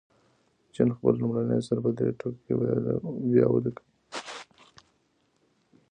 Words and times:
جین 0.73 0.89
خپل 0.97 1.13
لومړنی 1.21 1.55
اثر 1.59 1.77
په 1.85 1.89
درې 1.97 2.11
ټوکه 2.19 2.39
کې 2.45 2.53
بیا 3.31 3.45
ولیکه. 3.49 3.83